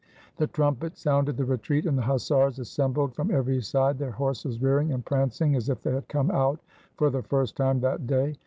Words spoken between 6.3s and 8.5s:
out for the first time that day.